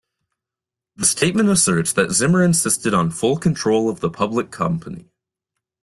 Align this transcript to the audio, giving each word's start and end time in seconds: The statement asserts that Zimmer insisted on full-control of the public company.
The 0.95 1.05
statement 1.05 1.47
asserts 1.49 1.93
that 1.93 2.09
Zimmer 2.09 2.41
insisted 2.43 2.95
on 2.95 3.11
full-control 3.11 3.87
of 3.87 3.99
the 3.99 4.09
public 4.09 4.49
company. 4.49 5.11